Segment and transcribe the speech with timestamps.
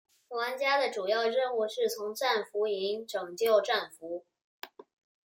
[0.29, 4.25] 玩家的主要任务是从战俘营拯救战俘。